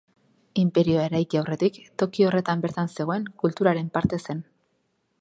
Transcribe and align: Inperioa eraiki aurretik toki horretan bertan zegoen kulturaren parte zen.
Inperioa 0.61 1.03
eraiki 1.09 1.39
aurretik 1.41 1.77
toki 2.03 2.27
horretan 2.31 2.65
bertan 2.65 2.91
zegoen 2.97 3.31
kulturaren 3.45 3.97
parte 3.99 4.25
zen. 4.29 4.45